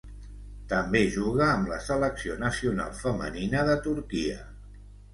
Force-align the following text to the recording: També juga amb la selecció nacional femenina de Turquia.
També 0.71 1.01
juga 1.17 1.43
amb 1.57 1.71
la 1.73 1.79
selecció 1.89 2.39
nacional 2.47 2.99
femenina 3.05 3.71
de 3.71 3.81
Turquia. 3.89 4.45